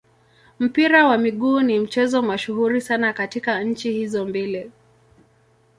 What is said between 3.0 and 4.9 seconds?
katika nchi hizo mbili.